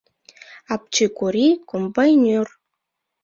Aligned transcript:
Апчи 0.73 1.05
Корий— 1.17 1.53
комбайнер. 1.69 2.47